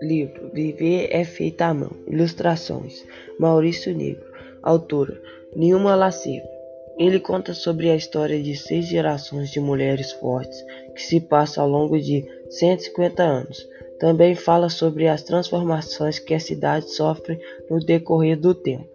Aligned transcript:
Livro 0.00 0.50
Viver 0.52 1.08
é 1.10 1.24
feita 1.24 1.66
à 1.66 1.74
mão. 1.74 1.90
Ilustrações 2.06 3.04
Maurício 3.38 3.94
Negro. 3.96 4.24
Autora 4.62 5.20
Nilma 5.56 5.94
Lacerda. 5.94 6.48
Ele 6.98 7.18
conta 7.18 7.54
sobre 7.54 7.90
a 7.90 7.96
história 7.96 8.42
de 8.42 8.56
seis 8.56 8.86
gerações 8.86 9.50
de 9.50 9.60
mulheres 9.60 10.12
fortes 10.12 10.64
que 10.94 11.02
se 11.02 11.20
passa 11.20 11.60
ao 11.60 11.68
longo 11.68 11.98
de 11.98 12.24
150 12.50 13.22
anos. 13.22 13.68
Também 13.98 14.34
fala 14.34 14.68
sobre 14.68 15.08
as 15.08 15.22
transformações 15.22 16.18
que 16.18 16.34
a 16.34 16.40
cidade 16.40 16.90
sofre 16.90 17.40
no 17.70 17.80
decorrer 17.80 18.38
do 18.38 18.54
tempo. 18.54 18.93